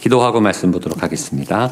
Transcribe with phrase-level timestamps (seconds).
[0.00, 1.70] 기도하고 말씀 보도록 하겠습니다.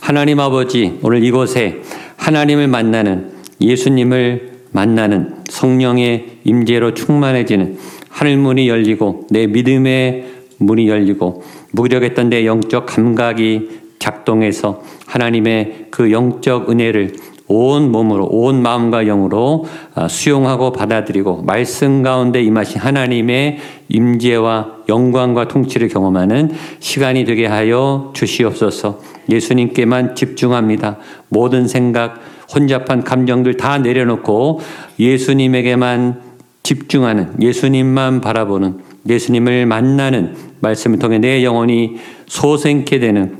[0.00, 1.80] 하나님 아버지, 오늘 이곳에
[2.16, 10.26] 하나님을 만나는 예수님을 만나는 성령의 임재로 충만해지는 하늘 문이 열리고 내 믿음의
[10.58, 17.14] 문이 열리고 무력했던 내 영적 감각이 작동해서 하나님의 그 영적 은혜를
[17.50, 23.58] 온 몸으로 온 마음과 영으로 아, 수용하고 받아들이고 말씀 가운데 임하신 하나님의
[23.88, 29.00] 임재와 영광과 통치를 경험하는 시간이 되게 하여 주시옵소서.
[29.28, 30.98] 예수님께만 집중합니다.
[31.28, 32.20] 모든 생각,
[32.54, 34.60] 혼잡한 감정들 다 내려놓고
[34.98, 36.20] 예수님에게만
[36.62, 41.96] 집중하는 예수님만 바라보는 예수님을 만나는 말씀을 통해 내 영혼이
[42.26, 43.38] 소생케 되는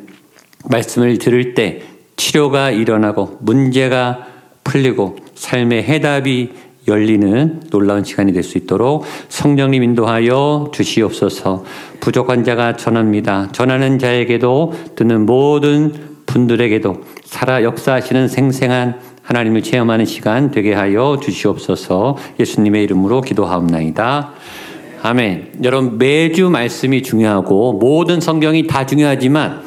[0.68, 1.82] 말씀을 들을 때
[2.20, 4.26] 치료가 일어나고 문제가
[4.62, 6.50] 풀리고 삶의 해답이
[6.86, 11.64] 열리는 놀라운 시간이 될 수 있도록 성령님 인도하여 주시옵소서
[12.00, 13.48] 부족한 자가 전합니다.
[13.52, 15.94] 전하는 자에게도 듣는 모든
[16.26, 24.32] 분들에게도 살아 역사하시는 생생한 하나님을 체험하는 시간 되게 하여 주시옵소서 예수님의 이름으로 기도하옵나이다.
[25.02, 25.52] 아멘.
[25.64, 29.62] 여러분 매주 말씀이 중요하고 모든 성경이 다 중요하지만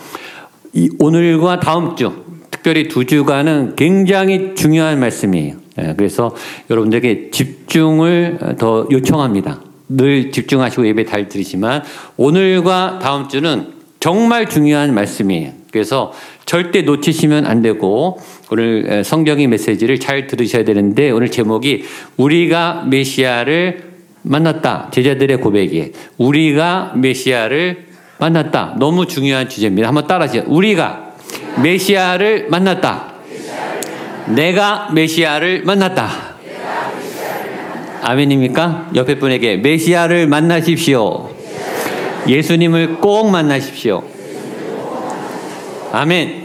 [1.00, 2.23] 오늘과 다음 주
[2.64, 5.56] 특별히 두 주간은 굉장히 중요한 말씀이에요.
[5.80, 6.34] 예, 그래서
[6.70, 9.60] 여러분들에게 집중을 더 요청합니다.
[9.90, 11.84] 늘 집중하시고 예배 잘 들으시지만
[12.16, 13.68] 오늘과 다음 주는
[14.00, 15.52] 정말 중요한 말씀이에요.
[15.74, 16.14] 그래서
[16.46, 18.18] 절대 놓치시면 안 되고
[18.50, 21.84] 오늘 성경의 메시지를 잘 들으셔야 되는데 오늘 제목이
[22.16, 23.92] 우리가 메시아를
[24.22, 24.90] 만났다.
[24.92, 27.88] 제자들의 고백이 우리가 메시아를
[28.20, 28.78] 만났다.
[28.80, 29.90] 너무 중요한 주제입니다.
[29.90, 30.44] 한번 따라하세요.
[30.48, 31.03] 우리가
[31.62, 33.14] 메시아를 만났다.
[34.28, 36.34] 내가 메시아를 만났다.
[38.02, 38.90] 아멘입니까?
[38.96, 41.30] 옆에 분에게 메시아를 만나십시오.
[42.28, 44.04] 예수님을 꼭 만나십시오.
[45.92, 46.44] 아멘.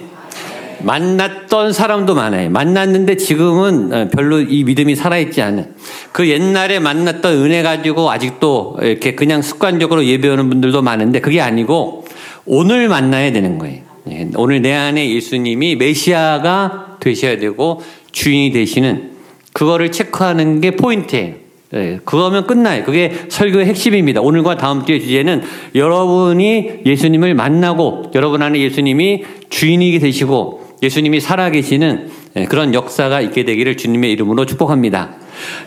[0.80, 2.50] 만났던 사람도 많아요.
[2.50, 5.74] 만났는데 지금은 어, 별로 이 믿음이 살아있지 않은.
[6.12, 12.04] 그 옛날에 만났던 은혜 가지고 아직도 이렇게 그냥 습관적으로 예배하는 분들도 많은데 그게 아니고
[12.46, 13.87] 오늘 만나야 되는 거예요.
[14.10, 17.82] 예, 오늘 내 안에 예수님이 메시아가 되셔야 되고
[18.12, 19.10] 주인이 되시는
[19.52, 21.34] 그거를 체크하는 게 포인트예요.
[21.70, 22.84] 네, 그거면 끝나요.
[22.84, 24.22] 그게 설교의 핵심입니다.
[24.22, 25.42] 오늘과 다음 주의 주제는
[25.74, 33.76] 여러분이 예수님을 만나고 여러분 안에 예수님이 주인이 되시고 예수님이 살아계시는 예, 그런 역사가 있게 되기를
[33.76, 35.16] 주님의 이름으로 축복합니다.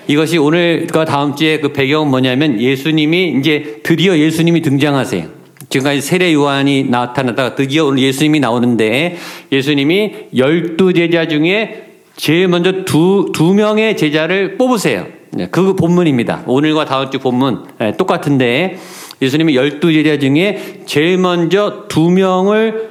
[0.08, 5.41] 이것이 오늘과 다음 주에 그 배경은 뭐냐면 예수님이 이제 드디어 예수님이 등장하세요.
[5.72, 9.18] 지금까지 세례 요한이 나타나다가 드디어 오늘 예수님이 나오는데
[9.52, 15.08] 예수님이 열두 제자 중에 제일 먼저 두, 두 명의 제자를 뽑으세요.
[15.32, 16.44] 네, 그 본문입니다.
[16.46, 18.78] 오늘과 다음 주 본문 네, 똑같은데
[19.22, 22.90] 예수님이 열두 제자 중에 제일 먼저 두 명을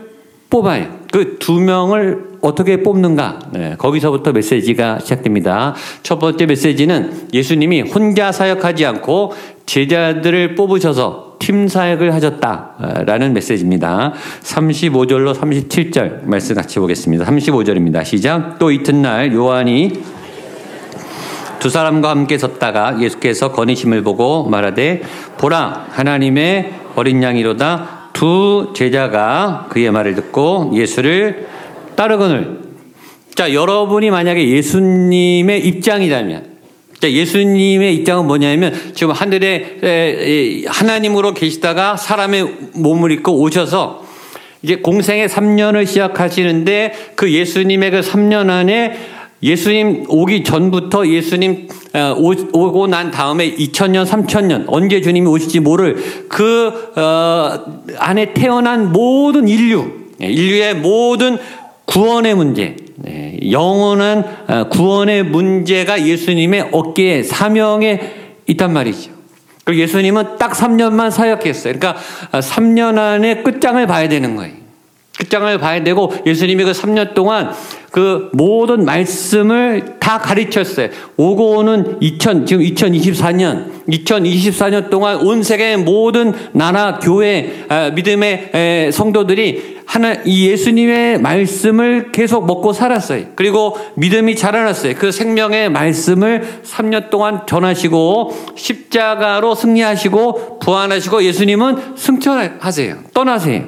[0.49, 1.01] 뽑아요.
[1.13, 3.39] 그 두 명을 어떻게 뽑는가?
[3.53, 5.75] 네, 거기서부터 메시지가 시작됩니다.
[6.03, 9.33] 첫 번째 메시지는 예수님이 혼자 사역하지 않고
[9.67, 14.13] 제자들을 뽑으셔서 팀 사역을 하셨다라는 메시지입니다.
[14.43, 17.25] 35절로 37절 말씀 같이 보겠습니다.
[17.25, 18.05] 35절입니다.
[18.05, 18.59] 시작.
[18.59, 20.03] 또 이튿날 요한이
[21.59, 25.03] 두 사람과 함께 섰다가 예수께서 거니심을 보고 말하되
[25.39, 31.47] 보라 하나님의 어린 양이로다 두 제자가 그의 말을 듣고 예수를
[32.01, 32.61] 따르거늘.
[33.35, 36.47] 자 여러분이 만약에 예수님의 입장이라면
[37.03, 44.07] 예수님의 입장은 뭐냐면 지금 하늘에 하나님으로 계시다가 사람의 몸을 입고 오셔서
[44.63, 48.99] 이제 공생의 3년을 시작하시는데 그 예수님의 그 3년 안에
[49.43, 55.97] 예수님 오기 전부터 예수님 어, 오고 난 다음에 2000년, 3000년 언제 주님이 오실지 모를
[56.29, 61.39] 그 어, 안에 태어난 모든 인류, 예, 인류의 모든
[61.91, 68.01] 구원의 문제, 네, 영원한 어, 구원의 문제가 예수님의 어깨에 사명에
[68.47, 69.11] 있단 말이죠.
[69.65, 71.75] 그 예수님은 딱 3년만 사역했어요.
[71.75, 72.01] 그러니까
[72.33, 74.61] 3년 어, 안에 끝장을 봐야 되는 거예요.
[75.19, 77.53] 끝장을 봐야 되고 예수님이 그 3년 동안
[77.91, 80.89] 그 모든 말씀을 다 가르쳤어요.
[81.17, 89.80] 오고 오는 2000, 지금 2024년, 2024년 동안 온 세계의 모든 나라, 교회, 아, 믿음의 성도들이
[89.91, 93.25] 하나, 이 예수님의 말씀을 계속 먹고 살았어요.
[93.35, 94.95] 그리고 믿음이 자라났어요.
[94.95, 102.99] 그 생명의 말씀을 3년 동안 전하시고 십자가로 승리하시고 부활하시고 예수님은 승천하세요.
[103.13, 103.65] 떠나세요.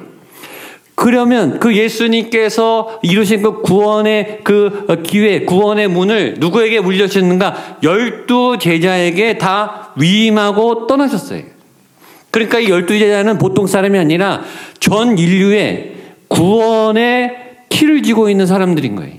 [0.95, 7.79] 그러면 그 예수님께서 이루신 그 구원의 그 기회, 구원의 문을 누구에게 물려주셨는가?
[7.83, 11.41] 열두 제자에게 다 위임하고 떠나셨어요.
[12.31, 14.41] 그러니까 이 열두 제자는 보통 사람이 아니라
[14.79, 15.92] 전 인류의
[16.33, 17.35] 구원의
[17.69, 19.13] 키를 쥐고 있는 사람들인 거예요.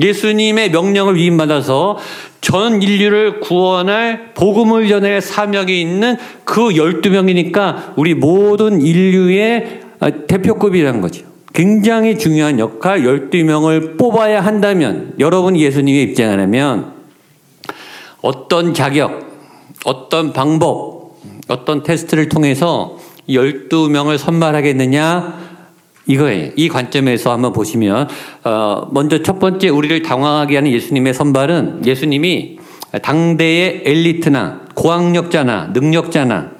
[0.00, 1.96] 예수님의 명령을 위임받아서
[2.40, 9.80] 전 인류를 구원할 복음을 전할 사명이 있는 그 12명이니까 우리 모든 인류의
[10.28, 11.24] 대표급이라는 거죠.
[11.54, 16.92] 굉장히 중요한 역할 12명을 뽑아야 한다면 여러분 예수님의 입장하면
[18.20, 19.26] 어떤 자격,
[19.84, 21.16] 어떤 방법,
[21.48, 22.98] 어떤 테스트를 통해서
[23.28, 25.45] 12명을 선발하겠느냐
[26.06, 26.52] 이거예요.
[26.56, 28.08] 이 관점에서 한번 보시면
[28.44, 32.58] 어, 먼저 첫 번째 우리를 당황하게 하는 예수님의 선발은 예수님이
[33.02, 36.52] 당대의 엘리트나 고학력자나 능력자나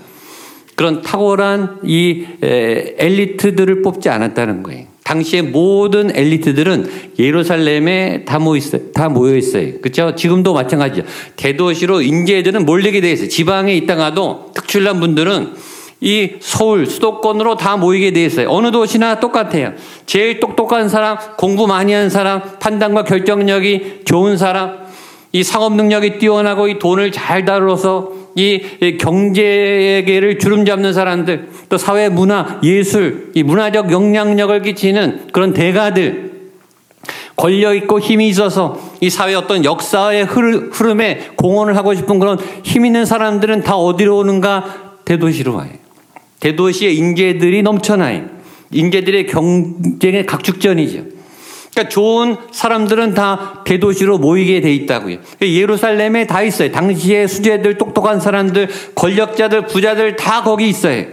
[0.75, 4.85] 그런 탁월한 이 엘리트들을 뽑지 않았다는 거예요.
[5.05, 8.91] 당시에 모든 엘리트들은 예루살렘에 다 모여 있어요.
[8.93, 9.81] 다 모여 있어요.
[9.81, 10.17] 그렇죠?
[10.17, 11.07] 지금도 마찬가지죠.
[11.37, 13.29] 대도시로 인재들은 몰리게 돼 있어요.
[13.29, 15.55] 지방에 있다가도 특출난 분들은
[16.01, 18.51] 이 서울 수도권으로 다 모이게 돼 있어요.
[18.51, 19.73] 어느 도시나 똑같아요.
[20.05, 24.87] 제일 똑똑한 사람, 공부 많이 한 사람, 판단과 결정력이 좋은 사람,
[25.33, 32.11] 이 상업 능력이 뛰어나고 이 돈을 잘 다뤄서 이 경제계를 주름 잡는 사람들, 또 사회
[32.11, 36.27] 문화, 예술, 이 문화적 영향력을 끼치는 그런 대가들,
[37.37, 43.05] 권력 있고 힘이 있어서 이 사회 어떤 역사의 흐름에 공헌을 하고 싶은 그런 힘 있는
[43.05, 44.65] 사람들은 다 어디로 오는가?
[45.05, 45.86] 대도시로 와요.
[46.47, 48.27] 대도시의 인재들이 넘쳐나요.
[48.71, 51.05] 인재들의 경쟁의 각축전이죠.
[51.73, 55.19] 그러니까 좋은 사람들은 다 대도시로 모이게 돼 있다고요.
[55.43, 56.71] 예루살렘에 다 있어요.
[56.71, 61.07] 당시에 수재들, 똑똑한 사람들, 권력자들, 부자들 다 거기 있어요.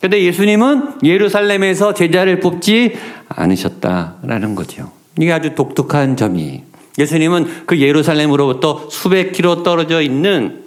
[0.00, 2.96] 근데 예수님은 예루살렘에서 제자를 뽑지
[3.28, 4.90] 않으셨다라는 거죠.
[5.18, 6.62] 이게 아주 독특한 점이에요.
[6.98, 10.64] 예수님은 그 예루살렘으로부터 수백 킬로 떨어져 있는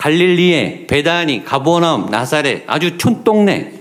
[0.00, 3.72] 갈릴리에 베다니, 가보나움, 나사렛 아주 촌동네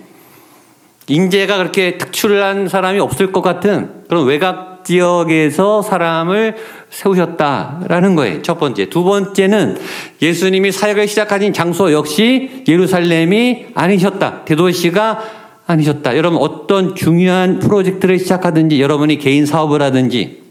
[1.07, 6.57] 인재가 그렇게 특출한 사람이 없을 것 같은 그런 외곽 지역에서 사람을
[6.89, 8.41] 세우셨다라는 거예요.
[8.41, 8.89] 첫 번째.
[8.89, 9.77] 두 번째는
[10.21, 14.45] 예수님이 사역을 시작하신 장소 역시 예루살렘이 아니셨다.
[14.45, 15.19] 대도시가
[15.67, 16.17] 아니셨다.
[16.17, 20.41] 여러분 어떤 중요한 프로젝트를 시작하든지 여러분이 개인 사업을 하든지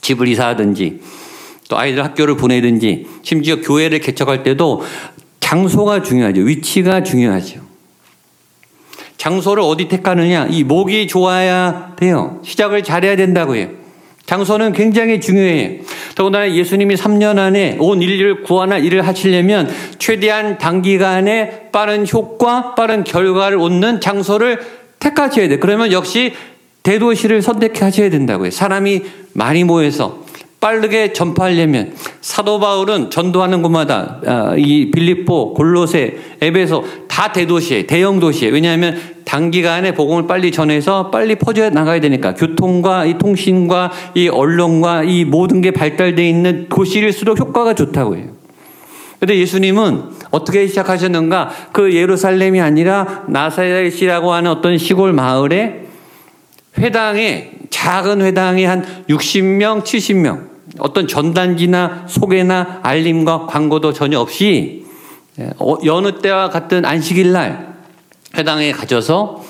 [0.00, 1.00] 집을 이사하든지
[1.68, 4.82] 또 아이들 학교를 보내든지 심지어 교회를 개척할 때도
[5.40, 6.42] 장소가 중요하죠.
[6.42, 7.60] 위치가 중요하죠.
[9.16, 10.46] 장소를 어디 택하느냐?
[10.50, 12.40] 이 목이 좋아야 돼요.
[12.44, 13.68] 시작을 잘해야 된다고요.
[14.26, 15.82] 장소는 굉장히 중요해요.
[16.16, 23.58] 더군다나 예수님이 3년 안에 온 인류를 구원할 일을 하시려면 최대한 단기간에 빠른 효과, 빠른 결과를
[23.58, 24.60] 얻는 장소를
[24.98, 25.58] 택하셔야 돼요.
[25.60, 26.34] 그러면 역시
[26.82, 28.50] 대도시를 선택하셔야 된다고요.
[28.50, 29.02] 사람이
[29.32, 30.25] 많이 모여서
[30.66, 38.48] 빠르게 전파하려면 사도 바울은 전도하는 곳마다 아, 이 빌립보, 골로새, 에베소 다 대도시에 대형 도시에
[38.48, 45.24] 왜냐하면 단기간에 복음을 빨리 전해서 빨리 퍼져 나가야 되니까 교통과 이 통신과 이 언론과 이
[45.24, 48.30] 모든 게 발달돼 있는 도시일수록 효과가 좋다고 해요.
[49.20, 50.02] 근데 예수님은
[50.32, 51.48] 어떻게 시작하셨는가?
[51.70, 55.86] 그 예루살렘이 아니라 나사렛이라고 하는 어떤 시골 마을에
[56.76, 64.84] 회당에 작은 회당에 한 60명, 70명 어떤 전단지나 소개나 알림과 광고도 전혀 없이
[65.58, 67.76] 어, 여느 때와 같은 안식일 날
[68.36, 69.44] 회당에 가셔서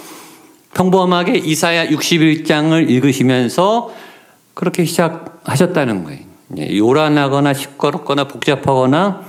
[0.75, 3.91] 평범하게 이사야 61장을 읽으시면서
[4.55, 6.21] 그렇게 시작하셨다는 거예요.
[6.59, 9.23] 예, 요란하거나 시끄럽거나 복잡하거나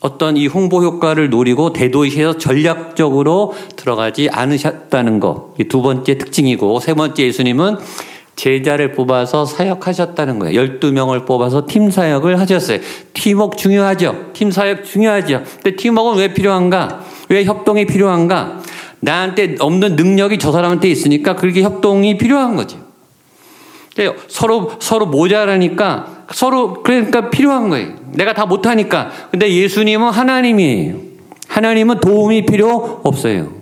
[0.00, 5.54] 어떤 이 홍보 효과를 노리고 대도시에서 전략적으로 들어가지 않으셨다는 거.
[5.68, 7.78] 두 번째 특징이고 세 번째 예수님은
[8.36, 10.60] 제자를 뽑아서 사역하셨다는 거예요.
[10.62, 12.78] 12명을 뽑아서 팀 사역을 하셨어요.
[13.12, 14.30] 팀워크 중요하죠.
[14.32, 15.42] 팀 사역 중요하죠.
[15.62, 17.04] 근데 팀워크는 왜 필요한가?
[17.28, 18.60] 왜 협동이 필요한가?
[19.00, 22.78] 나한테 없는 능력이 저 사람한테 있으니까 그렇게 협동이 필요한 거죠.
[24.28, 27.94] 서로 서로 모자라니까 서로 그러니까 필요한 거예요.
[28.12, 29.10] 내가 다 못하니까.
[29.30, 30.96] 근데 예수님은 하나님이에요.
[31.46, 33.52] 하나님은 도움이 필요 없어요.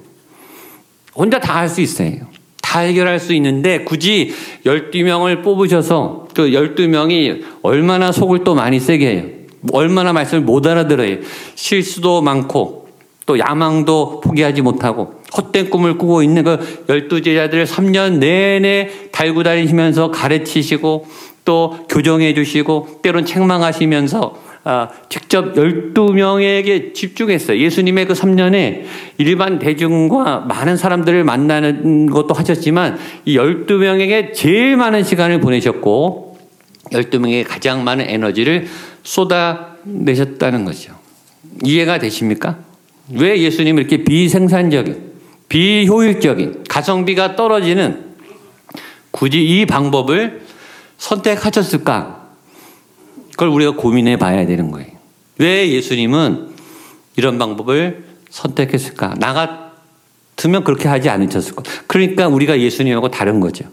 [1.14, 2.31] 혼자 다 할 수 있어요.
[2.72, 4.32] 다 해결할 수 있는데 굳이
[4.64, 9.24] 12명을 뽑으셔서 그 12명이 얼마나 속을 또 많이 세게 해요.
[9.74, 11.18] 얼마나 말씀을 못 알아들어요.
[11.54, 12.88] 실수도 많고
[13.26, 20.10] 또 야망도 포기하지 못하고 헛된 꿈을 꾸고 있는 그 열두 제자들을 3년 내내 달고 다니시면서
[20.10, 21.06] 가르치시고
[21.44, 27.58] 또 교정해 주시고 때론 책망하시면서 아, 직접 12명에게 집중했어요.
[27.58, 28.84] 예수님의 그 3년에
[29.18, 36.38] 일반 대중과 많은 사람들을 만나는 것도 하셨지만 이 12명에게 제일 많은 시간을 보내셨고
[36.92, 38.66] 12명에게 가장 많은 에너지를
[39.02, 40.94] 쏟아내셨다는 거죠.
[41.64, 42.58] 이해가 되십니까?
[43.14, 45.12] 왜 예수님이 이렇게 비생산적인,
[45.48, 48.12] 비효율적인, 가성비가 떨어지는
[49.10, 50.42] 굳이 이 방법을
[50.98, 52.21] 선택하셨을까?
[53.32, 54.90] 그걸 우리가 고민해 봐야 되는 거예요.
[55.38, 56.50] 왜 예수님은
[57.16, 59.14] 이런 방법을 선택했을까?
[59.18, 59.32] 나
[60.36, 63.64] 같으면 그렇게 하지 않으셨을 까 그러니까 우리가 예수님하고 다른 거죠.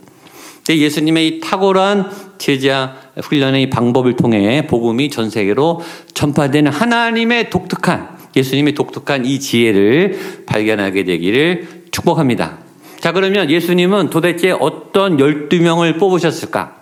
[0.70, 5.82] 예수님의 이 탁월한 제자 훈련의 방법을 통해 복음이 전 세계로
[6.14, 12.60] 전파되는 하나님의 독특한 예수님의 독특한 이 지혜를 발견하게 되기를 축복합니다.
[13.00, 16.79] 자, 그러면 예수님은 도대체 어떤 12명을 뽑으셨을까?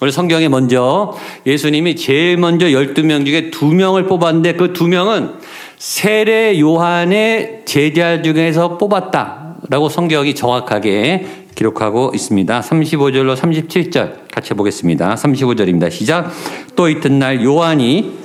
[0.00, 1.14] 우리 성경에 먼저
[1.44, 5.34] 예수님이 제일 먼저 12명 중에 2명을 뽑았는데 그 2명은
[5.76, 12.60] 세례 요한의 제자 중에서 뽑았다라고 성경이 정확하게 기록하고 있습니다.
[12.60, 15.16] 35절로 37절 같이 보겠습니다.
[15.16, 15.90] 35절입니다.
[15.90, 16.32] 시작.
[16.76, 18.20] 또 이튿날 요한이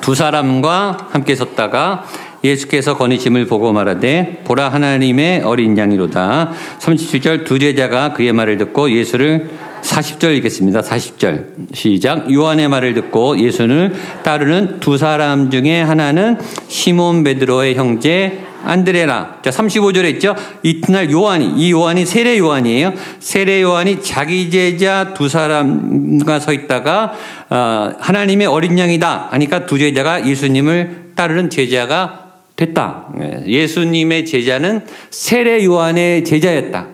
[0.00, 2.04] 두 사람과 함께 섰다가
[2.44, 6.52] 예수께서 거니심을 보고 말하되 보라 하나님의 어린 양이로다.
[6.78, 9.50] 37절 두 제자가 그의 말을 듣고 예수를
[9.84, 10.80] 40절 읽겠습니다.
[10.80, 12.32] 40절 시작.
[12.32, 16.38] 요한의 말을 듣고 예수를 따르는 두 사람 중에 하나는
[16.68, 19.40] 시몬 베드로의 형제 안드레라.
[19.42, 20.34] 자, 35절에 있죠.
[20.62, 22.94] 이튿날 요한이, 이 요한이 세례 요한이에요.
[23.20, 27.12] 세례 요한이 자기 제자 두 사람과 서 있다가,
[27.50, 29.28] 어, 하나님의 어린 양이다.
[29.32, 32.24] 하니까 두 제자가 예수님을 따르는 제자가
[32.56, 33.08] 됐다.
[33.20, 36.93] 예, 예수님의 제자는 세례 요한의 제자였다.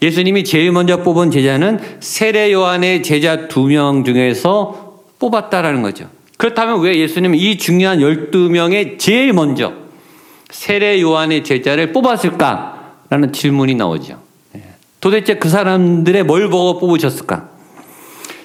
[0.00, 6.08] 예수님이 제일 먼저 뽑은 제자는 세례 요한의 제자 두 명 중에서 뽑았다라는 거죠.
[6.36, 9.72] 그렇다면 왜 예수님은 이 중요한 12명의 제일 먼저
[10.50, 12.94] 세례 요한의 제자를 뽑았을까?
[13.10, 14.20] 라는 질문이 나오죠.
[14.56, 14.62] 예.
[15.00, 17.48] 도대체 그 사람들의 뭘 보고 뽑으셨을까?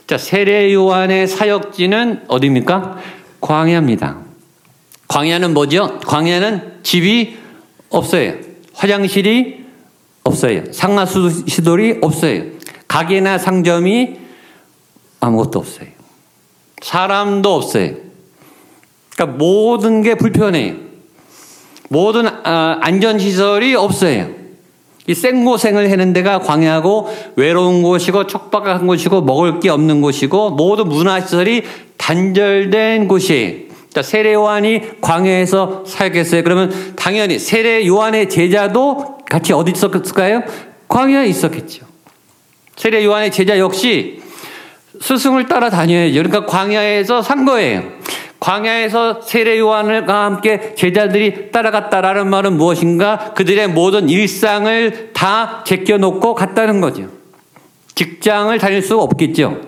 [0.07, 2.97] 자, 세례 요한의 사역지는 어디입니까?
[3.41, 4.17] 광야입니다.
[5.07, 5.99] 광야는 뭐죠?
[5.99, 7.37] 광야는 집이
[7.89, 8.33] 없어요.
[8.73, 9.62] 화장실이
[10.23, 10.71] 없어요.
[10.71, 12.43] 상하수 시돌이 없어요.
[12.87, 14.17] 가게나 상점이
[15.19, 15.87] 아무것도 없어요.
[16.81, 17.95] 사람도 없어요.
[19.15, 20.75] 그러니까 모든 게 불편해요.
[21.89, 24.29] 모든 아, 안전시설이 없어요.
[25.05, 31.63] 이 생고생을 하는 데가 광야고 외로운 곳이고 촉박한 곳이고 먹을 게 없는 곳이고 모든 문화시설이
[31.97, 33.72] 단절된 곳이에요.
[34.01, 36.43] 세례 요한이 광야에서 살겠어요.
[36.43, 40.43] 그러면 당연히 세례 요한의 제자도 같이 어디 있었을까요?
[40.87, 41.85] 광야에 있었겠죠.
[42.75, 44.21] 세례 요한의 제자 역시
[44.99, 46.13] 스승을 따라 다녀야죠.
[46.23, 47.83] 그러니까 광야에서 산 거예요.
[48.39, 53.33] 광야에서 세례 요한과 함께 제자들이 따라갔다라는 말은 무엇인가?
[53.35, 57.07] 그들의 모든 일상을 다 제껴놓고 갔다는 거죠.
[57.95, 59.61] 직장을 다닐 수 없겠죠.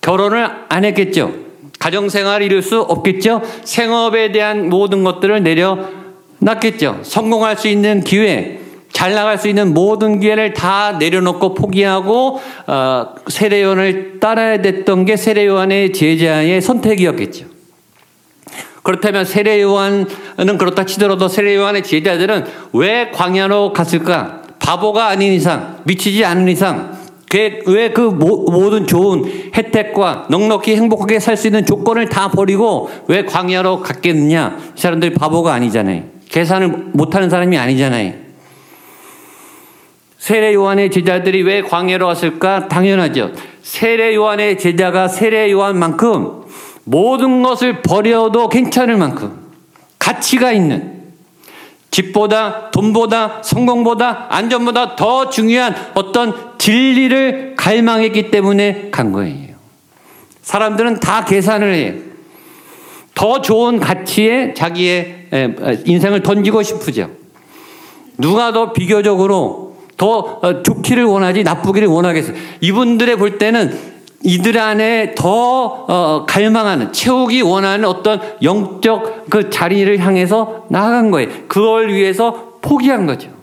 [0.00, 1.47] 결혼을 안 했겠죠.
[1.78, 3.42] 가정생활을 이룰 수 없겠죠.
[3.64, 7.00] 생업에 대한 모든 것들을 내려놨겠죠.
[7.02, 8.60] 성공할 수 있는 기회,
[8.92, 15.92] 잘 나갈 수 있는 모든 기회를 다 내려놓고 포기하고 어, 세례요한을 따라야 됐던 게 세례요한의
[15.92, 17.46] 제자의 선택이었겠죠.
[18.82, 24.42] 그렇다면 세례요한은 그렇다 치더라도 세례요한의 제자들은 왜 광야로 갔을까?
[24.58, 26.97] 바보가 아닌 이상, 미치지 않은 이상,
[27.34, 33.80] 왜 그 모든 좋은 혜택과 넉넉히 행복하게 살 수 있는 조건을 다 버리고 왜 광야로
[33.80, 34.58] 갔겠느냐?
[34.76, 36.04] 이 사람들이 바보가 아니잖아요.
[36.30, 38.12] 계산을 못하는 사람이 아니잖아요.
[40.18, 42.68] 세례 요한의 제자들이 왜 광야로 왔을까?
[42.68, 43.32] 당연하죠.
[43.62, 46.42] 세례 요한의 제자가 세례 요한만큼
[46.84, 49.38] 모든 것을 버려도 괜찮을 만큼
[49.98, 50.98] 가치가 있는
[51.90, 59.56] 집보다 돈보다 성공보다 안전보다 더 중요한 어떤 진리를 갈망했기 때문에 간 거예요.
[60.42, 61.94] 사람들은 다 계산을 해요.
[63.14, 65.28] 더 좋은 가치에 자기의
[65.84, 67.10] 인생을 던지고 싶으죠.
[68.16, 72.36] 누가 더 비교적으로 더 어, 좋기를 원하지 나쁘기를 원하겠어요.
[72.60, 73.76] 이분들의 볼 때는
[74.22, 81.28] 이들 안에 더 어, 갈망하는 채우기 원하는 어떤 영적 그 자리를 향해서 나아간 거예요.
[81.48, 83.37] 그걸 위해서 포기한 거죠.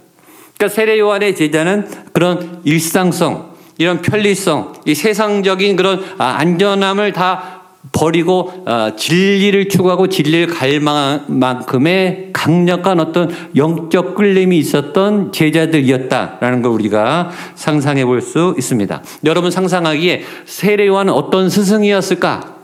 [0.57, 8.51] 그러니까 세례 요한의 제자는 그런 일상성, 이런 편리성, 이 세상적인 그런 아, 안전함을 다 버리고
[8.65, 18.03] 어, 진리를 추구하고 진리를 갈망한 만큼의 강력한 어떤 영적 끌림이 있었던 제자들이었다라는 걸 우리가 상상해
[18.05, 19.01] 볼 수 있습니다.
[19.25, 22.55] 여러분 상상하기에 세례요한은 어떤 스승이었을까?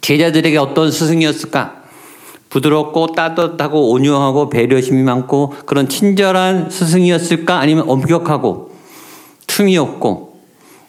[0.00, 1.85] 제자들에게 어떤 스승이었을까?
[2.48, 7.58] 부드럽고 따뜻하고 온유하고 배려심이 많고 그런 친절한 스승이었을까?
[7.58, 8.70] 아니면 엄격하고
[9.46, 10.40] 틈이 없고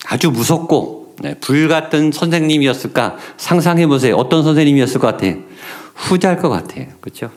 [0.05, 3.17] 아주 무섭고 네, 불 같은 선생님이었을까?
[3.37, 4.15] 상상해 보세요.
[4.15, 5.37] 어떤 선생님이었을 것 같아요?
[5.95, 6.85] 후자일 것 같아요.
[7.01, 7.31] 그렇죠?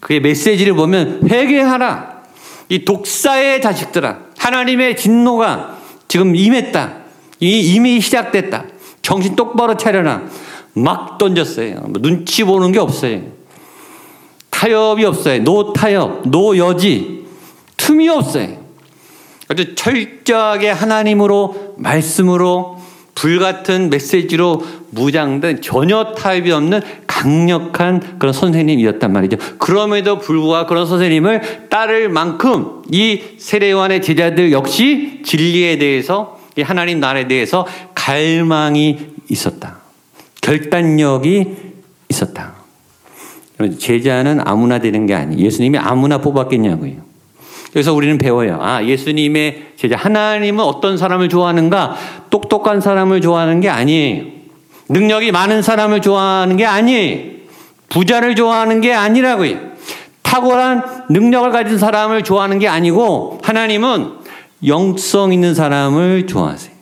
[0.00, 2.18] 그의 메시지를 보면 회개하라.
[2.68, 4.18] 이 독사의 자식들아.
[4.38, 6.94] 하나님의 진노가 지금 임했다.
[7.40, 8.64] 이 이미 시작됐다.
[9.02, 10.22] 정신 똑바로 차려라.
[10.74, 11.80] 막 던졌어요.
[11.88, 13.22] 뭐 눈치 보는 게 없어요.
[14.58, 15.44] 타협이 없어요.
[15.44, 17.24] no 타협, no 여지,
[17.76, 18.58] 틈이 없어요.
[19.46, 22.76] 아주 철저하게 하나님으로 말씀으로
[23.14, 29.36] 불같은 메시지로 무장된 전혀 타협이 없는 강력한 그런 선생님이었단 말이죠.
[29.58, 37.28] 그럼에도 불구하고 그런 선생님을 따를 만큼 이 세례요한의 제자들 역시 진리에 대해서 이 하나님 나라에
[37.28, 38.98] 대해서 갈망이
[39.28, 39.78] 있었다.
[40.40, 41.46] 결단력이
[42.08, 42.67] 있었다.
[43.78, 45.44] 제자는 아무나 되는 게 아니에요.
[45.44, 47.08] 예수님이 아무나 뽑았겠냐고요.
[47.72, 48.58] 그래서 우리는 배워요.
[48.60, 49.96] 아, 예수님의 제자.
[49.96, 51.96] 하나님은 어떤 사람을 좋아하는가?
[52.30, 54.24] 똑똑한 사람을 좋아하는 게 아니에요.
[54.88, 57.38] 능력이 많은 사람을 좋아하는 게 아니에요.
[57.88, 59.56] 부자를 좋아하는 게 아니라고요.
[60.22, 64.12] 탁월한 능력을 가진 사람을 좋아하는 게 아니고 하나님은
[64.66, 66.74] 영성 있는 사람을 좋아하세요.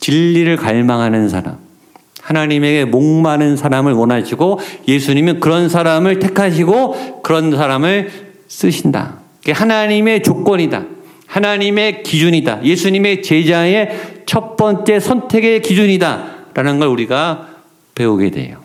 [0.00, 1.63] 진리를 갈망하는 사람.
[2.24, 8.10] 하나님에게 목마른 사람을 원하시고 예수님은 그런 사람을 택하시고 그런 사람을
[8.48, 9.18] 쓰신다.
[9.46, 10.86] 하나님의 조건이다.
[11.26, 12.64] 하나님의 기준이다.
[12.64, 13.90] 예수님의 제자의
[14.24, 16.24] 첫 번째 선택의 기준이다.
[16.54, 17.48] 라는 걸 우리가
[17.94, 18.58] 배우게 돼요.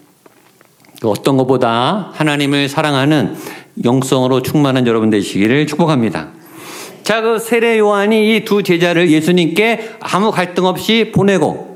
[1.04, 3.36] 어떤 것보다 하나님을 사랑하는
[3.84, 6.30] 영성으로 충만한 여러분 되시기를 축복합니다.
[7.04, 11.69] 자, 그 세례 요한이 이 두 제자를 예수님께 아무 갈등 없이 보내고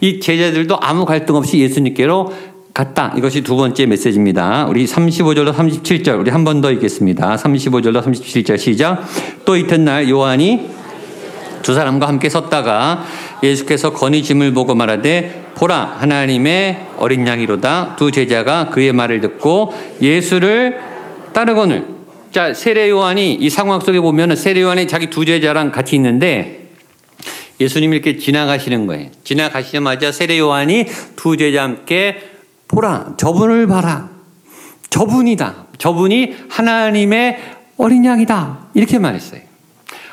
[0.00, 2.32] 이 제자들도 아무 갈등 없이 예수님께로
[2.74, 3.14] 갔다.
[3.16, 4.66] 이것이 두 번째 메시지입니다.
[4.66, 7.36] 우리 35절로 37절 우리 한 번 더 읽겠습니다.
[7.36, 9.02] 35절로 37절 시작.
[9.46, 10.68] 또 이튿날 요한이
[11.62, 13.04] 두 사람과 함께 섰다가
[13.42, 19.72] 예수께서 건의 짐을 보고 말하되 보라 하나님의 어린 양이로다 두 제자가 그의 말을 듣고
[20.02, 20.78] 예수를
[21.32, 21.86] 따르거늘
[22.30, 26.65] 자 세례 요한이 이 상황 속에 보면 세례 요한이 자기 두 제자랑 같이 있는데
[27.60, 29.10] 예수님이 이렇게 지나가시는 거예요.
[29.24, 32.18] 지나가시자마자 세례 요한이 두 제자 함께
[32.68, 34.10] 보라, 저분을 봐라.
[34.90, 35.66] 저분이다.
[35.78, 37.38] 저분이 하나님의
[37.76, 38.58] 어린 양이다.
[38.74, 39.40] 이렇게 말했어요.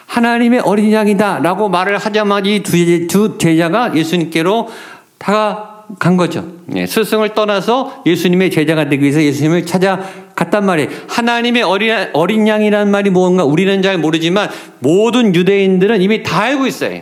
[0.06, 1.39] 하나님의 어린 양이다.
[1.39, 4.70] 라고 말을 하자마자 두, 두 제자가 예수님께로
[5.18, 6.46] 다가간 거죠.
[6.76, 10.89] 예, 스승을 떠나서 예수님의 제자가 되기 위해서 예수님을 찾아갔단 말이에요.
[11.08, 17.02] 하나님의 어린, 어린 양이라는 말이 뭔가 우리는 잘 모르지만 모든 유대인들은 이미 다 알고 있어요.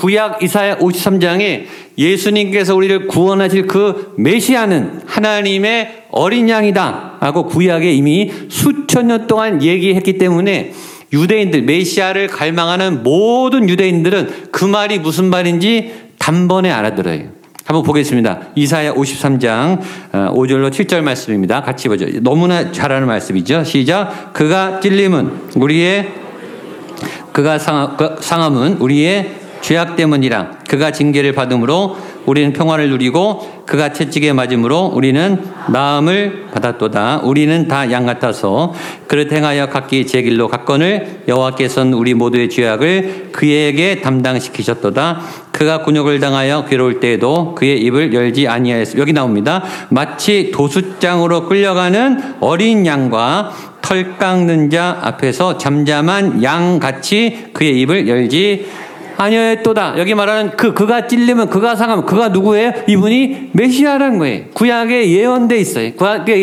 [0.00, 1.66] 구약 이사야 53장에
[1.98, 7.18] 예수님께서 우리를 구원하실 그 메시아는 하나님의 어린 양이다.
[7.20, 10.72] 라고 구약에 이미 수천 년 동안 얘기했기 때문에
[11.12, 17.32] 유대인들, 메시아를 갈망하는 모든 유대인들은 그 말이 무슨 말인지 단번에 알아들어요.
[17.66, 18.40] 한번 보겠습니다.
[18.54, 19.80] 이사야 53장
[20.12, 21.60] 5절로 어, 7절 말씀입니다.
[21.60, 22.06] 같이 보죠.
[22.22, 23.64] 너무나 잘하는 말씀이죠.
[23.64, 24.32] 시작.
[24.32, 26.08] 그가 찔림은 우리의
[27.32, 27.58] 그가
[27.96, 31.96] 그 상함은 우리의 죄악 때문이라 그가 징계를 받음으로
[32.26, 37.20] 우리는 평화를 누리고 그가 채찍에 맞음으로 우리는 나음을 받았도다.
[37.24, 38.72] 우리는 다 양 같아서
[39.06, 45.20] 그릇 행하여 각기 제 길로 갔건을 여호와께서는 우리 모두의 죄악을 그에게 담당시키셨도다.
[45.52, 49.62] 그가 군욕을 당하여 괴로울 때에도 그의 입을 열지 아니하였습 여기 나옵니다.
[49.88, 58.66] 마치 도수장으로 끌려가는 어린 양과 털 깎는 자 앞에서 잠잠한 양 같이 그의 입을 열지
[59.16, 59.94] 아니었도다.
[59.98, 62.72] 여기 말하는 그 그가 찔리면 그가 상하면 그가 누구예요?
[62.86, 64.44] 이분이 메시아라는 거예요.
[64.54, 65.92] 구약에 예언돼 있어요.
[65.94, 66.38] 구약에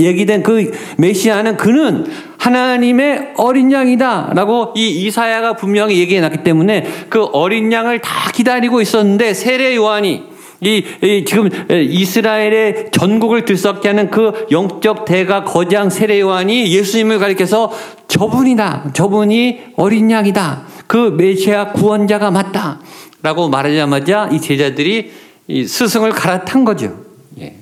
[0.00, 2.06] 얘기된 그 메시아는 그는
[2.38, 9.34] 하나님의 어린 양이다라고 이 이사야가 분명히 얘기해 놨기 때문에 그 어린 양을 다 기다리고 있었는데
[9.34, 16.72] 세례 요한이 이, 이, 지금 이스라엘의 전국을 들썩게 하는 그 영적 대가 거장 세례 요한이
[16.74, 17.70] 예수님을 가리켜서
[18.08, 18.90] 저분이다.
[18.92, 20.62] 저분이 어린 양이다.
[20.88, 22.80] 그 메시아 구원자가 맞다.
[23.22, 25.12] 라고 말하자마자 이 제자들이
[25.46, 27.04] 이 스승을 갈아탄 거죠.
[27.38, 27.56] 예.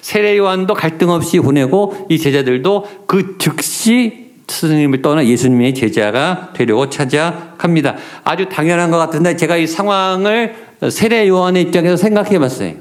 [0.00, 7.96] 세례 요한도 갈등 없이 보내고 이 제자들도 그 즉시 스승님을 떠나 예수님의 제자가 되려고 찾아갑니다.
[8.24, 10.54] 아주 당연한 것 같은데 제가 이 상황을
[10.90, 12.74] 세례 요한의 입장에서 생각해 봤어요.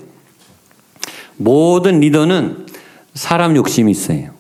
[1.37, 2.65] 모든 리더는
[3.13, 4.31] 사람 욕심이 있어요.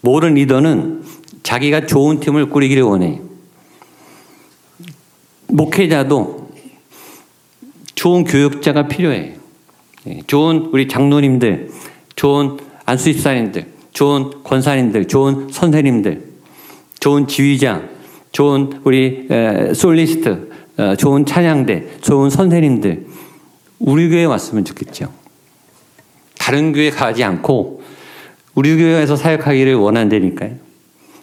[0.00, 1.02] 모든 리더는
[1.42, 3.23] 자기가 좋은 팀을 꾸리기를 원해요.
[5.54, 6.48] 목회자도
[7.94, 9.34] 좋은 교육자가 필요해요.
[10.08, 11.70] 예, 좋은 우리 장로님들,
[12.16, 16.24] 좋은 안수집사님들, 좋은 권사님들, 좋은 선생님들,
[16.98, 17.82] 좋은 지휘자,
[18.32, 19.28] 좋은 우리
[19.74, 23.06] 솔리스트, 어, 좋은 찬양대, 좋은 선생님들
[23.78, 25.12] 우리 교회에 왔으면 좋겠죠.
[26.36, 27.82] 다른 교회 가지 않고
[28.56, 30.56] 우리 교회에서 사역하기를 원한다니까요.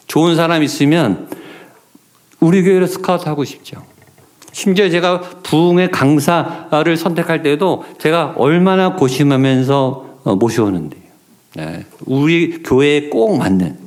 [0.07, 1.29] 좋은 사람 있으면
[2.39, 3.90] 우리 교회로 스카우트 하고 싶죠.
[4.51, 11.01] 심지어 제가 부흥의 강사를 선택할 때도 제가 얼마나 고심하면서 어, 모셔오는데요.
[11.55, 13.77] 네, 우리 교회에 꼭 맞는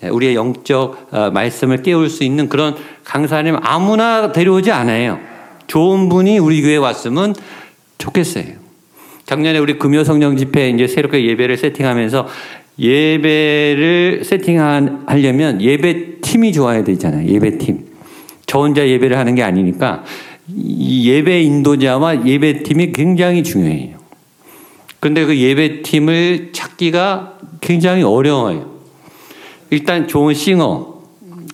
[0.00, 5.18] 네, 우리의 영적 어, 말씀을 깨울 수 있는 그런 강사님 아무나 데려오지 않아요.
[5.66, 7.34] 좋은 분이 우리 교회에 왔으면
[7.98, 8.66] 좋겠어요.
[9.24, 12.28] 작년에 우리 금요 성령 집회 이제 새롭게 예배를 세팅하면서
[12.78, 17.26] 예배를 세팅하려면 예배 팀이 좋아야 되잖아요.
[17.28, 17.95] 예배 팀.
[18.46, 20.04] 저 혼자 예배를 하는 게 아니니까
[20.48, 23.96] 예배 인도자와 예배 팀이 굉장히 중요해요.
[25.00, 28.76] 근데 그 예배 팀을 찾기가 굉장히 어려워요.
[29.70, 31.02] 일단 좋은 싱어,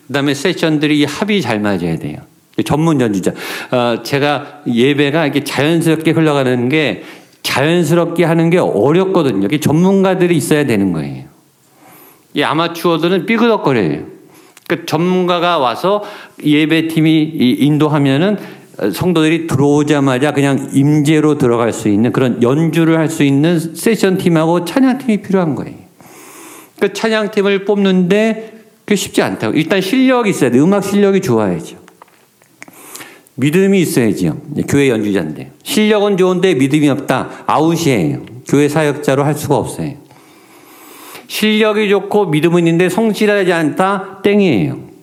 [0.07, 2.17] 그 다음에 세션들이 합이 잘 맞아야 돼요.
[2.65, 3.31] 전문 연주자.
[3.71, 7.03] 어, 제가 예배가 이렇게 자연스럽게 흘러가는 게
[7.41, 9.47] 자연스럽게 하는 게 어렵거든요.
[9.57, 11.25] 전문가들이 있어야 되는 거예요.
[12.35, 14.12] 이 아마추어들은 삐그덕거려요.
[14.67, 16.03] 그 전문가가 와서
[16.43, 17.21] 예배팀이
[17.59, 18.37] 인도하면은
[18.91, 24.97] 성도들이 들어오자마자 그냥 임재로 들어갈 수 있는 그런 연주를 할 수 있는 세션 팀하고 찬양
[24.99, 25.75] 팀이 필요한 거예요.
[26.79, 28.53] 그 찬양 팀을 뽑는데
[28.85, 29.55] 그 쉽지 않다고.
[29.55, 30.59] 일단 실력이 있어야 돼.
[30.59, 31.77] 음악 실력이 좋아야죠.
[33.35, 34.37] 믿음이 있어야지요.
[34.67, 35.51] 교회 연주자인데.
[35.63, 37.45] 실력은 좋은데 믿음이 없다.
[37.47, 38.21] 아웃이에요.
[38.47, 40.02] 교회 사역자로 할 수가 없어요.
[41.27, 44.21] 실력이 좋고 믿음은 있는데 성실하지 않다.
[44.23, 44.93] 땡이에요.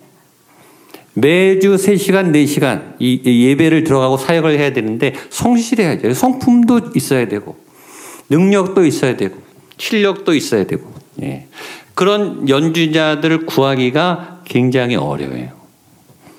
[1.15, 6.15] 매주 3시간, 4시간 이 예배를 들어가고 사역을 해야 되는데 성실해야죠.
[6.15, 7.57] 성품도 있어야 되고
[8.31, 9.37] 능력도 있어야 되고
[9.77, 11.47] 실력도 있어야 되고 예.
[11.95, 15.49] 그런 연주자들을 구하기가 굉장히 어려워요.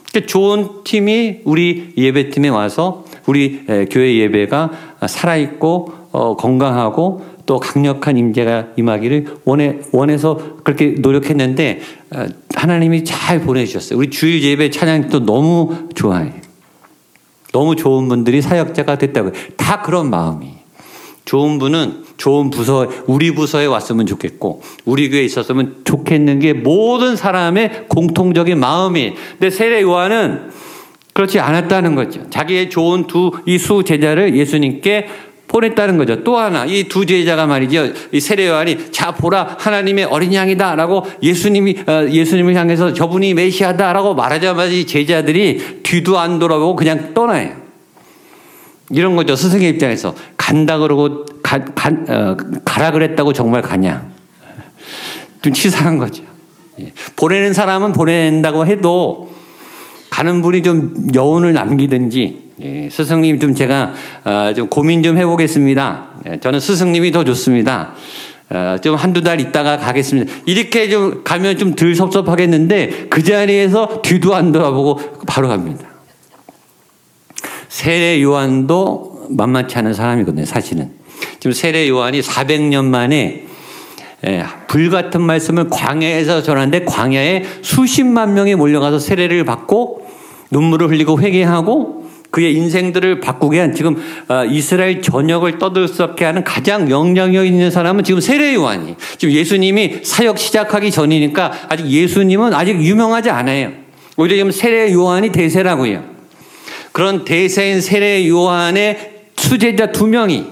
[0.10, 4.72] 그러니까 좋은 팀이 우리 예배팀에 와서 우리 교회 예배가
[5.08, 11.82] 살아있고 어, 건강하고 또 강력한 임재가 임하기를 원해 원해서 그렇게 노력했는데
[12.16, 14.00] 어, 하나님이 잘 보내주셨어요.
[14.00, 16.32] 우리 주일 예배 찬양도 너무 좋아해.
[17.52, 20.48] 너무 좋은 분들이 사역자가 됐다고 다 그런 마음이.
[21.26, 27.88] 좋은 분은 좋은 부서, 우리 부서에 왔으면 좋겠고, 우리 교회에 있었으면 좋겠는 게 모든 사람의
[27.90, 29.14] 공통적인 마음이.
[29.32, 30.52] 근데 세례 요한은
[31.14, 32.30] 그렇지 않았다는 거죠.
[32.30, 35.08] 자기의 좋은 두, 이 수 제자를 예수님께
[35.52, 36.24] 보냈다는 거죠.
[36.24, 37.88] 또 하나, 이 두 제자가 말이죠.
[38.14, 40.76] 이 세례 요한이, 자, 보라, 하나님의 어린 양이다.
[40.76, 43.92] 라고 예수님이, 어, 예수님을 향해서 저분이 메시아다.
[43.92, 47.56] 라고 말하자마자 이 제자들이 뒤도 안 돌아보고 그냥 떠나요.
[48.90, 49.36] 이런 거죠.
[49.36, 50.16] 스승의 입장에서.
[50.38, 54.10] 간다 그러고 가, 가, 어, 가라 그랬다고 정말 가냐.
[55.42, 56.24] 좀 치사한 거죠.
[56.80, 56.94] 예.
[57.16, 59.34] 보내는 사람은 보낸다고 해도
[60.12, 62.89] 가는 분이 좀 여운을 남기든지 예.
[62.91, 63.93] 스승님 좀 제가
[64.24, 66.10] 어, 좀 고민 좀 해보겠습니다.
[66.28, 66.39] 예.
[66.39, 67.93] 저는 스승님이 더 좋습니다.
[68.50, 70.32] 어, 좀 한두 달 있다가 가겠습니다.
[70.45, 75.88] 이렇게 좀 가면 좀 덜 섭섭하겠는데 그 자리에서 뒤도 안 돌아보고 바로 갑니다.
[77.69, 80.91] 세례 요한도 만만치 않은 사람이거든요, 사실은.
[81.39, 83.47] 지금 세례 요한이 400년 만에
[84.28, 90.01] 예, 불 같은 말씀을 광야에서 전하는데 광야에 수십만 명이 몰려가서 세례를 받고
[90.52, 97.46] 눈물을 흘리고 회개하고 그의 인생들을 바꾸게 한 지금 어, 이스라엘 전역을 떠들썩게 하는 가장 영향력
[97.46, 103.72] 있는 사람은 지금 세례 요한이 지금 예수님이 사역 시작하기 전이니까 아직 예수님은 아직 유명하지 않아요.
[104.16, 106.04] 오히려 지금 세례 요한이 대세라고요.
[106.94, 110.46] 그런 대세인 세례 요한의 수제자 두 명이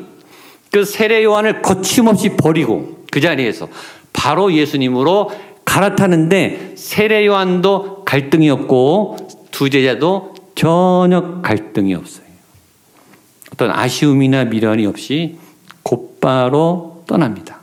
[0.72, 3.70] 그 세례 요한을 거침없이 버리고 그 자리에서
[4.12, 5.32] 바로 예수님으로
[5.64, 12.26] 갈아타는데 세례 요한도 갈등이 없고 두 제자도 전혀 갈등이 없어요.
[13.52, 15.36] 어떤 아쉬움이나 미련이 없이
[15.84, 17.60] 곧바로 떠납니다.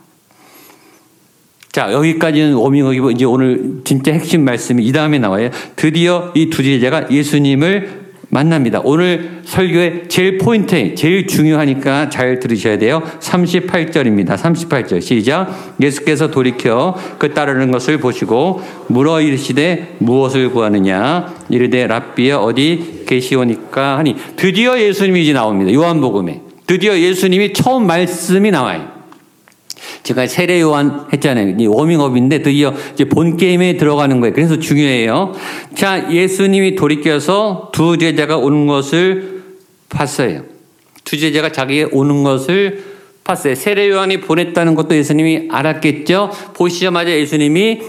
[1.71, 5.49] 자, 여기까지는 워밍업이고 이제 오늘 진짜 핵심 말씀이 이 다음에 나와요.
[5.75, 8.81] 드디어 이 두 제자가 예수님을 만납니다.
[8.83, 13.01] 오늘 설교의 제일 포인트, 제일 중요하니까 잘 들으셔야 돼요.
[13.19, 14.35] 38절입니다.
[14.35, 15.01] 38절.
[15.01, 15.75] 시작.
[15.81, 21.33] 예수께서 돌이켜 그 따르는 것을 보시고 물어 이르시되 무엇을 구하느냐?
[21.49, 25.71] 이르되 랍비여 어디 계시오니까 하니 드디어 예수님이 이제 나옵니다.
[25.73, 26.41] 요한복음에.
[26.65, 28.96] 드디어 예수님이 처음 말씀이 나와요.
[30.07, 31.69] 제가 세례 요한 했잖아요.
[31.69, 34.33] 워밍업인데 드디어 이제 본 게임에 들어가는 거예요.
[34.33, 35.33] 그래서 중요해요.
[35.75, 39.43] 자, 예수님이 돌이켜서 두 제자가 오는 것을
[39.89, 40.43] 봤어요.
[41.03, 42.85] 두 제자가 자기의 오는 것을
[43.25, 43.53] 봤어요.
[43.55, 46.31] 세례 요한이 보냈다는 것도 예수님이 알았겠죠.
[46.53, 47.81] 보시자마자 예수님이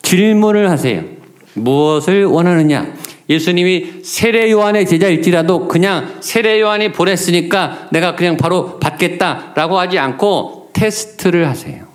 [0.00, 1.04] 질문을 하세요.
[1.52, 2.94] 무엇을 원하느냐?
[3.28, 11.48] 예수님이 세례 요한의 제자일지라도 그냥 세례 요한이 보냈으니까 내가 그냥 바로 받겠다라고 하지 않고 테스트를
[11.48, 11.86] 하세요.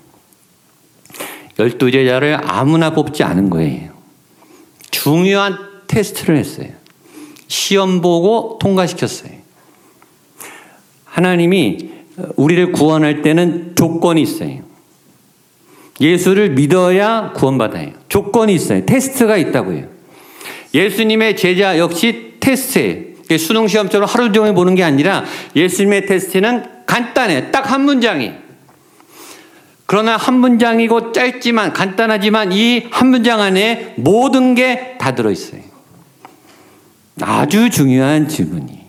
[1.59, 3.91] 열두 제자를 아무나 뽑지 않은 거예요.
[4.89, 5.55] 중요한
[5.87, 6.69] 테스트를 했어요.
[7.47, 9.33] 시험 보고 통과시켰어요.
[11.05, 11.91] 하나님이
[12.37, 14.61] 우리를 구원할 때는 조건이 있어요.
[15.99, 17.91] 예수를 믿어야 구원받아요.
[18.09, 18.83] 조건이 있어요.
[18.87, 19.85] 테스트가 있다고요.
[20.73, 23.11] 예수님의 제자 역시 테스트예요.
[23.37, 25.23] 수능 시험처럼 하루 종일 보는 게 아니라
[25.55, 27.51] 예수님의 테스트는 간단해.
[27.51, 28.41] 딱 한 문장이.
[29.91, 35.59] 그러나 한 문장이고 짧지만 간단하지만 이 한 문장 안에 모든 게 다 들어있어요.
[37.19, 38.79] 아주 중요한 질문이.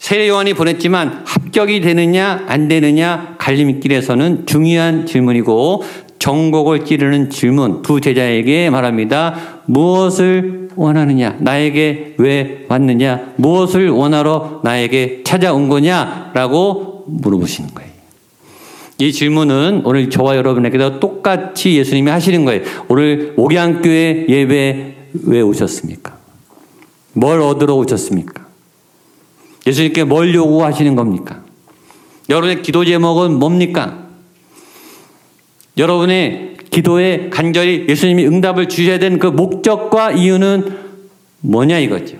[0.00, 5.84] 세례 요한이 보냈지만 합격이 되느냐 안 되느냐 갈림길에서는 중요한 질문이고
[6.18, 9.36] 정곡을 찌르는 질문 두 제자에게 말합니다.
[9.66, 11.36] 무엇을 원하느냐?
[11.38, 13.34] 나에게 왜 왔느냐?
[13.36, 16.32] 무엇을 원하러 나에게 찾아온 거냐?
[16.34, 17.97] 라고 물어보시는 거예요.
[19.00, 22.62] 이 질문은 오늘 저와 여러분에게도 똑같이 예수님이 하시는 거예요.
[22.88, 26.18] 오늘 목양교회 예배 왜 오셨습니까?
[27.12, 28.46] 뭘 얻으러 오셨습니까?
[29.66, 31.42] 예수님께 뭘 요구하시는 겁니까?
[32.28, 34.06] 여러분의 기도 제목은 뭡니까?
[35.76, 40.76] 여러분의 기도에 간절히 예수님이 응답을 주셔야 되는 그 목적과 이유는
[41.40, 42.16] 뭐냐 이거죠.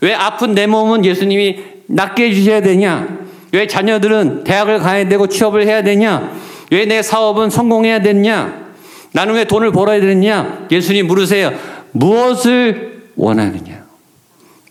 [0.00, 3.27] 왜 아픈 내 몸은 예수님이 낫게 해주셔야 되냐?
[3.52, 6.32] 왜 자녀들은 대학을 가야 되고 취업을 해야 되냐?
[6.70, 8.68] 왜 내 사업은 성공해야 되냐?
[9.12, 10.66] 나는 왜 돈을 벌어야 되냐?
[10.70, 11.52] 예수님 물으세요.
[11.92, 13.84] 무엇을 원하느냐?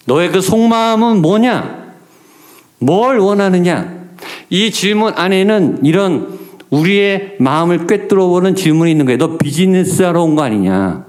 [0.06, 1.88] 너의 그 속마음은 뭐냐?
[2.80, 3.98] 뭘 원하느냐?
[4.50, 6.38] 이 질문 안에는 이런
[6.70, 9.18] 우리의 마음을 꿰뚫어 보는 질문이 있는 거예요.
[9.18, 11.06] 너 비즈니스 하러 온 거 아니냐?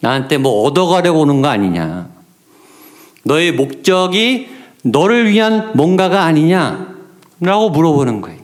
[0.00, 2.08] 나한테 뭐 얻어가려고 오는 거 아니냐?
[3.24, 4.48] 너의 목적이
[4.82, 6.92] 너를 위한 뭔가가 아니냐?
[7.40, 8.38] 라고 물어보는 거예요.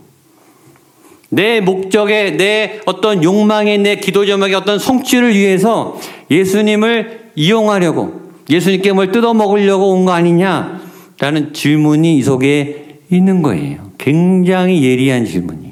[1.31, 9.13] 내 목적에, 내 어떤 욕망에, 내 기도 제목의 어떤 성취를 위해서 예수님을 이용하려고, 예수님께 뭘
[9.13, 10.81] 뜯어 먹으려고 온 거 아니냐?
[11.19, 13.91] 라는 질문이 이 속에 있는 거예요.
[13.99, 15.69] 굉장히 예리한 질문이.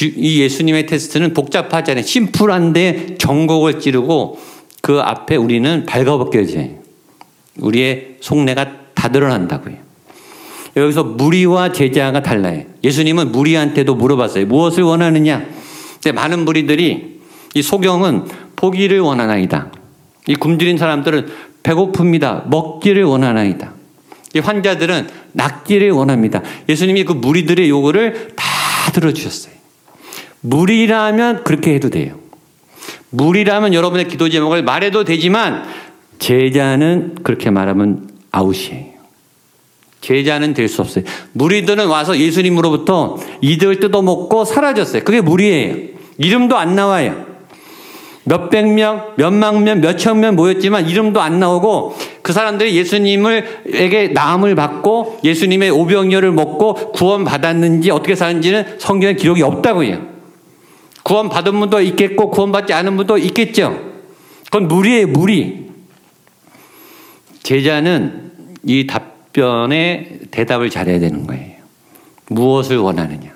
[0.00, 2.04] 이 예수님의 테스트는 복잡하잖아요.
[2.04, 4.38] 심플한데 정곡을 찌르고
[4.80, 6.68] 그 앞에 우리는 발가벗겨져요.
[7.58, 9.76] 우리의 속내가 다 드러난다고요.
[10.76, 12.64] 여기서 무리와 제자가 달라요.
[12.84, 14.46] 예수님은 무리한테도 물어봤어요.
[14.46, 15.44] 무엇을 원하느냐?
[15.94, 17.20] 근데 많은 무리들이
[17.54, 19.72] 이 소경은 포기를 원하나이다.
[20.28, 21.26] 이 굶주린 사람들은
[21.62, 22.48] 배고픕니다.
[22.48, 23.72] 먹기를 원하나이다.
[24.34, 26.42] 이 환자들은 낫기를 원합니다.
[26.68, 29.54] 예수님이 그 무리들의 요구를 다 들어주셨어요.
[30.42, 32.16] 무리라면 그렇게 해도 돼요.
[33.10, 35.64] 무리라면 여러분의 기도 제목을 말해도 되지만
[36.18, 38.97] 제자는 그렇게 말하면 아웃이에요.
[40.00, 41.04] 제자는 될 수 없어요.
[41.32, 45.02] 무리들은 와서 예수님으로부터 이득을 뜯어먹고 사라졌어요.
[45.04, 45.76] 그게 무리예요.
[46.18, 47.26] 이름도 안 나와요.
[48.24, 55.20] 몇백 명, 몇만 명, 몇천 명 모였지만 이름도 안 나오고 그 사람들이 예수님을에게 나음을 받고
[55.24, 60.06] 예수님의 오병이어를 먹고 구원 받았는지 어떻게 사는지는 성경에 기록이 없다고요.
[61.02, 63.80] 구원 받은 분도 있겠고 구원 받지 않은 분도 있겠죠.
[64.44, 65.68] 그건 무리예요, 무리.
[67.42, 68.32] 제자는
[68.64, 71.58] 이 답 변에 대답을 잘해야 되는 거예요.
[72.28, 73.30] 무엇을 원하느냐.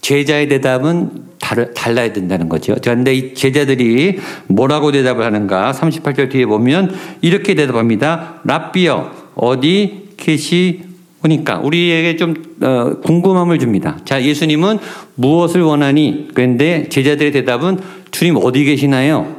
[0.00, 1.32] 제자의 대답은
[1.74, 2.76] 달라야 된다는 거죠.
[2.80, 5.72] 그런데 이 제자들이 뭐라고 대답을 하는가?
[5.72, 8.40] 38절 뒤에 보면 이렇게 대답합니다.
[8.44, 10.82] 랍비여, 어디 계시
[11.24, 11.58] 오니까.
[11.58, 13.98] 우리에게 좀 어, 궁금함을 줍니다.
[14.04, 14.78] 자, 예수님은
[15.16, 16.28] 무엇을 원하니?
[16.34, 17.78] 그런데 제자들의 대답은
[18.12, 19.36] 주님 어디 계시나요?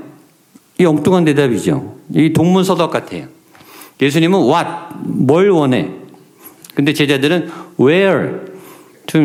[0.79, 1.95] 이 엉뚱한 대답이죠.
[2.13, 3.27] 이 동문서답 같아요.
[4.01, 4.69] 예수님은 what,
[5.03, 5.89] 뭘 원해?
[6.75, 8.53] 근데 제자들은 where,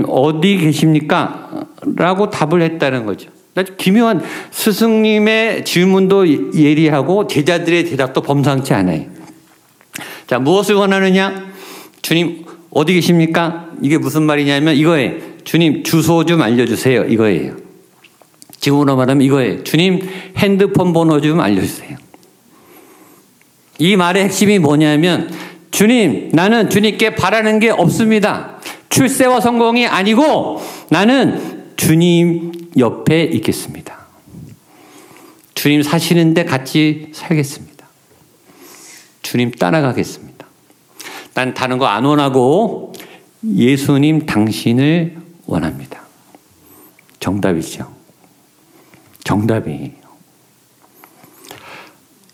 [0.07, 1.67] 어디 계십니까?
[1.97, 3.31] 라고 답을 했다는 거죠.
[3.77, 9.07] 기묘한 스승님의 질문도 예리하고 제자들의 대답도 범상치 않아요.
[10.27, 11.49] 자, 무엇을 원하느냐?
[12.03, 13.71] 주님, 어디 계십니까?
[13.83, 15.15] 이게 무슨 말이냐면 이거예요.
[15.45, 17.05] 주님, 주소 좀 알려주세요.
[17.05, 17.57] 이거예요.
[18.61, 19.65] 지금으로 말하면 이거예요.
[19.65, 20.01] 주님,
[20.37, 21.97] 핸드폰 번호 좀 알려주세요.
[23.79, 25.31] 이 말의 핵심이 뭐냐면,
[25.71, 28.59] 주님, 나는 주님께 바라는 게 없습니다.
[28.89, 34.07] 출세와 성공이 아니고 나는 주님 옆에 있겠습니다.
[35.55, 37.87] 주님 사시는데 같이 살겠습니다.
[39.23, 40.47] 주님 따라가겠습니다.
[41.35, 42.93] 난 다른 거 안 원하고
[43.45, 46.03] 예수님 당신을 원합니다.
[47.21, 47.93] 정답이죠.
[49.23, 49.93] 정답이에요.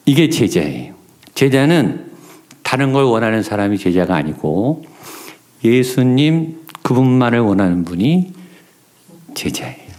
[0.06, 0.93] 이게 제자예요.
[1.34, 2.12] 제자는
[2.62, 4.84] 다른 걸 원하는 사람이 제자가 아니고
[5.62, 8.32] 예수님 그분만을 원하는 분이
[9.34, 9.94] 제자예요.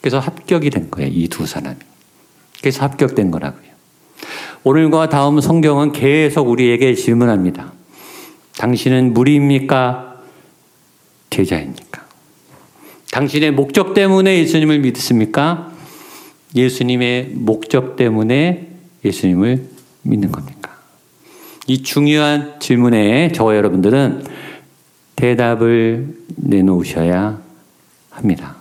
[0.00, 1.10] 그래서 합격이 된 거예요.
[1.12, 1.76] 이 두 사람이.
[2.60, 3.70] 그래서 합격된 거라고요.
[4.64, 7.72] 오늘과 다음 성경은 계속 우리에게 질문합니다.
[8.58, 10.20] 당신은 무리입니까?
[11.30, 12.06] 제자입니까?
[13.12, 15.72] 당신의 목적 때문에 예수님을 믿습니까?
[16.54, 18.68] 예수님의 목적 때문에
[19.04, 19.68] 예수님을
[20.02, 20.59] 믿는 겁니까?
[21.70, 24.24] 이 중요한 질문에 저와 여러분들은
[25.14, 27.38] 대답을 내놓으셔야
[28.10, 28.56] 합니다.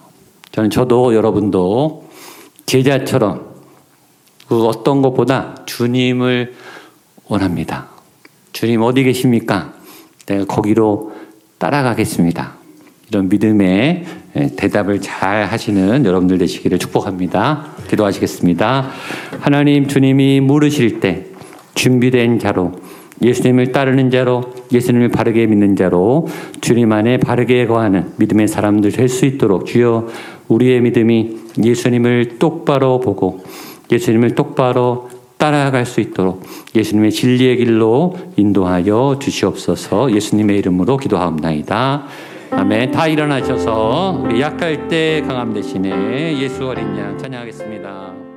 [0.52, 2.08] 저는 저도 여러분도
[2.68, 3.48] 제자처럼
[4.48, 6.54] 그 어떤 것보다 주님을
[7.28, 7.88] 원합니다.
[8.54, 9.74] 주님 어디 계십니까?
[10.28, 11.12] 내가 거기로
[11.58, 12.58] 따라가겠습니다.
[13.08, 14.06] 이런 믿음의
[14.56, 17.74] 대답을 잘 하시는 여러분들 되시기를 축복합니다.
[17.90, 18.92] 기도하시겠습니다.
[19.40, 21.26] 하나님 주님이 물으실 때
[21.74, 22.74] 준비된 자로
[23.22, 26.28] 예수님을 따르는 자로 예수님을 바르게 믿는 자로
[26.62, 30.08] 주님 안에 바르게 거하는 믿음의 사람들 될 수 있도록 주여
[30.48, 33.44] 우리의 믿음이 예수님을 똑바로 보고
[33.92, 36.44] 예수님을 똑바로 따라갈 수 있도록
[36.76, 42.04] 예수님의 진리의 길로 인도하여 주시옵소서 예수님의 이름으로 기도하옵나이다.
[42.52, 42.92] 아멘.
[42.92, 48.29] 다 일어나셔서 약할 때 강함 대신에 예수 어린 양 찬양하겠습니다.